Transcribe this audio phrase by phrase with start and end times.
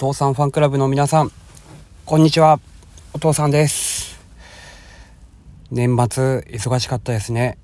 [0.00, 1.30] 父さんファンクラブの皆さん、
[2.06, 2.58] こんにちは。
[3.12, 4.18] お父さんです。
[5.70, 7.58] 年末、忙しかったですね。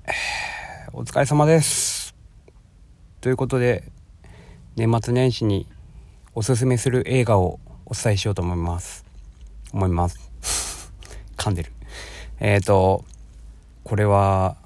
[0.93, 2.13] お疲れ様です。
[3.21, 3.85] ということで、
[4.75, 5.65] 年末年始に
[6.35, 9.03] おすすめする映画をお伝えしようと思います。
[9.73, 10.93] 思います。
[11.37, 11.71] 噛んでる。
[12.39, 13.03] えっ、ー、と、
[13.83, 14.57] これは、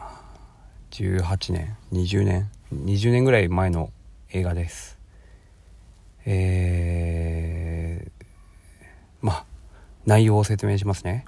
[0.91, 3.93] 18年、20年、20年ぐらい前の
[4.33, 5.00] 映画です。
[6.25, 8.25] えー、
[9.21, 9.45] まあ
[10.05, 11.25] 内容を説明しますね、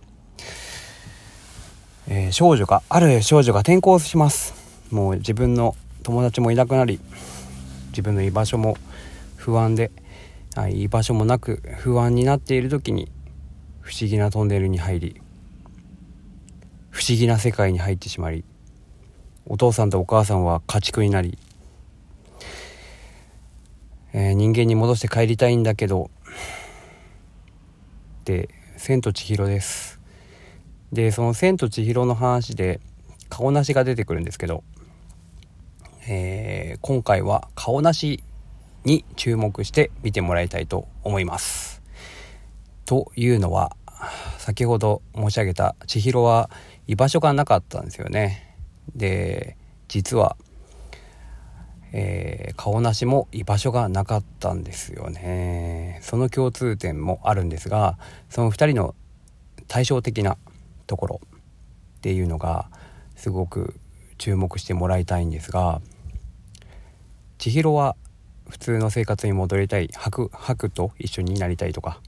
[2.07, 4.53] えー、少女がある少女が転校します。
[4.91, 6.99] もう自分の友達もいなくなり
[7.87, 8.77] 自分の居場所も
[9.37, 9.91] 不安で
[10.71, 13.11] 居場所もなく不安になっている時に
[13.81, 15.21] 不思議なトンネルに入り
[16.91, 18.43] 不思議な世界に入ってしまい
[19.45, 21.37] お父さんとお母さんは家畜になり
[24.13, 26.11] えー、人間に戻して帰りたいんだけど
[28.25, 29.99] で「千と千尋」です。
[30.91, 32.79] でその「千と千尋」の話で
[33.29, 34.63] 顔なしが出てくるんですけど、
[36.07, 38.23] えー、今回は顔なし
[38.85, 41.81] に注目して見てもらいたいと思います。
[42.85, 43.75] というのは
[44.37, 46.51] 先ほど申し上げた千尋は
[46.85, 48.55] 居場所がなかったんですよね。
[48.95, 50.37] で実は
[51.95, 55.99] えー、顔なしも居場所がなかったんですよね。
[56.01, 57.97] その共通点もあるんですが
[58.29, 58.95] その2人の
[59.67, 60.37] 対照的な
[60.87, 61.21] ところ
[61.97, 62.69] っていうのが
[63.15, 63.75] すごく
[64.17, 65.81] 注目してもらいたいんですが
[67.37, 67.95] 千尋は
[68.49, 69.89] 普通の生活に戻りたい。
[69.93, 71.99] 白白と一緒になりたいとか、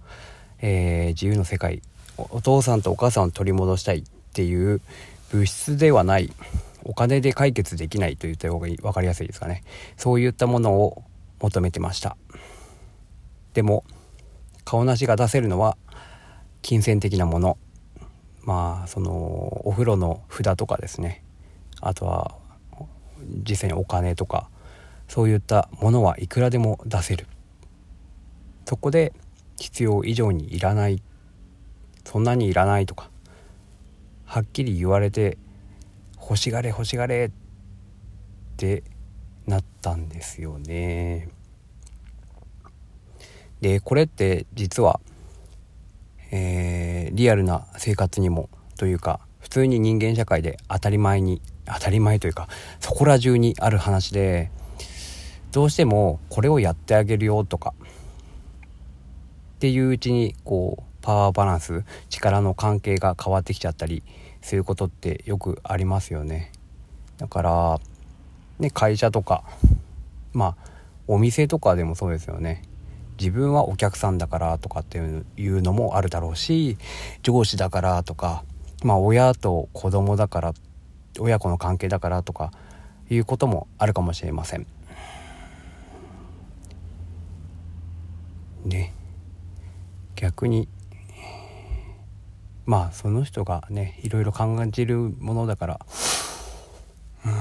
[0.61, 1.81] えー、自由の世界
[2.17, 4.81] お父さんとお母さんを取り戻したいっていう
[5.31, 6.31] 物質ではない。
[6.85, 9.63] お金で解決できないと言った方が分かりやすいですかね。
[9.97, 11.03] そういったものを
[11.41, 12.15] 求めてました。
[13.53, 13.83] でも
[14.63, 15.77] 顔なしが出せるのは
[16.61, 17.57] 金銭的なもの。
[18.43, 19.11] まあその
[19.65, 21.23] お風呂の札とかですね。
[21.81, 22.35] あとは
[23.49, 24.49] 実際にお金とか。
[25.07, 27.27] そういったものはいくらでも出せる。
[28.65, 29.13] そこで
[29.57, 31.01] 必要以上にいらない。
[32.03, 33.09] そんなにいらないとか。
[34.25, 35.37] はっきり言われて
[36.27, 37.31] 欲しがれ欲しがれっ
[38.57, 38.83] て
[39.45, 41.29] なったんですよね。
[43.61, 44.99] でこれって実は、
[46.31, 52.49] えー、リアルな生活にもというか普通に人間社会で当たり前に当たり前というか
[52.79, 54.51] そこら中にある話で
[55.51, 57.73] どうしてもこれをやってあげるよとか
[59.55, 64.03] っていううちにこうパワーバランス力の関係が変わってきちゃったり
[64.45, 66.51] することってよくありますよね。
[67.17, 67.79] だから
[68.59, 69.43] ね会社とか
[70.33, 70.71] まあ
[71.07, 72.61] お店とかでもそうですよね。
[73.17, 76.77] 自分はお客さんだからとかっていうのもあるだろうし
[77.23, 78.43] 上司だからとか
[78.83, 80.53] まあ親と子供だから
[81.19, 82.51] 親子の関係だからとか
[83.09, 84.67] いうこともあるかもしれません。
[88.63, 88.93] ね。
[90.15, 90.67] 逆に
[92.65, 95.79] まあその人がねいろいろ感じるものだから、
[97.25, 97.31] うん、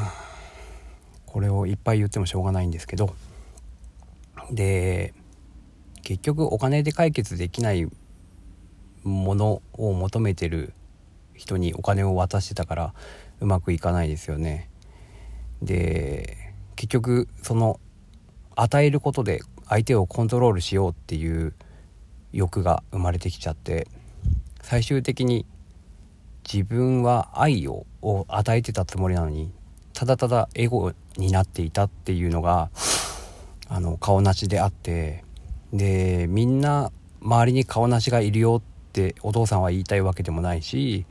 [1.26, 3.14] これをいっぱい言ってもしょうがないんですけど
[4.50, 5.14] で
[6.02, 7.88] 結局お金で解決できない
[9.02, 10.74] ものを求めてる
[11.34, 12.94] 人にお金を渡してたから
[13.40, 14.70] うまくいかないですよね。
[15.62, 16.36] で
[16.76, 17.80] 結局その
[18.56, 21.54] 与えることで相手をコントロールしようっていう
[22.32, 23.88] 欲が生まれてきちゃって
[24.64, 25.44] 最終的に
[26.50, 29.52] 自分は愛をを与えてたつもりなのに
[29.92, 32.70] ただただエゴになっていたっていうのが
[33.68, 35.22] あの顔なしであって
[35.74, 41.04] でみんな周りに顔なしがいるよってお父さんは言いたいわけでもないし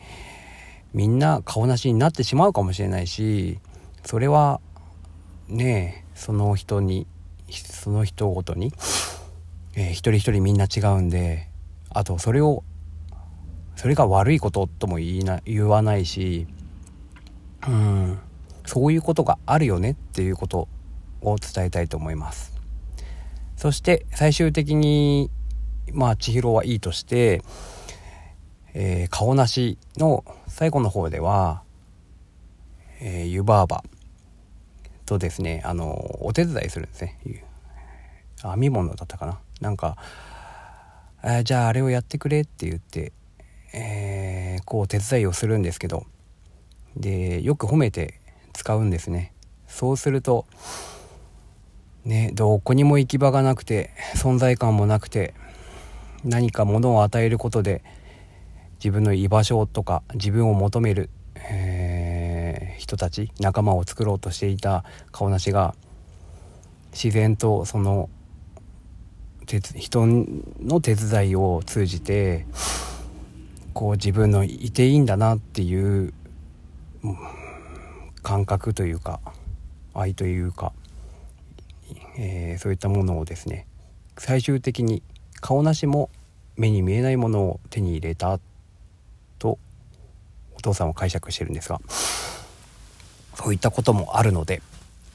[0.92, 3.60] みんな顔なしになってしまうかもしれないし
[4.04, 4.62] それは
[5.48, 7.06] ねその人に
[7.52, 8.74] その人ごとに、
[9.76, 11.50] えー、一人一人みんな違うんで
[11.92, 12.64] あとそれを
[13.76, 16.48] それが悪いこととも言いな言わないし
[17.68, 18.20] うん
[18.66, 20.68] そういうことがあるよねっていうこと
[21.22, 22.54] を伝えたいと思います。
[23.58, 25.30] そして最終的に
[25.92, 27.42] まあ千尋はいいとして、
[28.74, 31.62] えー、顔なしの最後の方では、
[33.00, 33.84] えー、湯婆婆
[35.06, 37.20] とですねあのお手伝いするんですね。
[38.42, 39.40] 編み物だったかな。
[39.62, 39.98] なんか、
[41.24, 43.14] えー、じゃああれをやってくれって言って
[43.74, 46.06] えー、こう手伝いをするんですけど
[46.96, 48.20] でよく褒めて
[48.54, 49.34] 使うんですね。
[49.68, 50.46] そうすると
[52.06, 55.34] ねどこにも行き場がなくて存在感もなくて
[56.24, 57.84] 何か物を与えることで
[58.76, 65.74] 自分の居場所とか自分を求める、えー、人たち仲間を作ろうとしていた顔なしが
[66.92, 68.10] 自然とその
[69.76, 72.46] 人の手伝いを通じて
[73.74, 76.14] こう自分のいていいんだなっていう
[78.22, 79.20] 感覚というか
[79.94, 80.74] 愛というか、
[82.18, 83.68] えー、そういったものをですね
[84.18, 85.02] 最終的に
[85.42, 86.10] 顔なしも
[86.56, 88.40] 目に見えないものを手に入れた
[89.40, 89.58] と
[90.56, 91.82] お父さんは解釈してるんですが
[93.36, 94.62] そういったこともあるので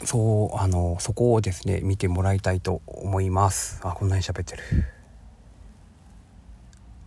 [0.04, 3.80] そうあのそこをですね見てもらいたいと思います。
[3.82, 4.62] あこんなに喋ってる。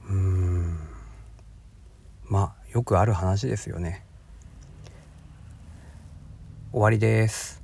[0.10, 0.41] うん。
[2.74, 4.06] よくある話ですよね。
[6.72, 7.62] 終わりです。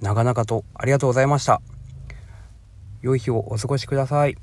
[0.00, 1.60] 長々とありがとうございました。
[3.02, 4.36] 良い日をお過ごしください。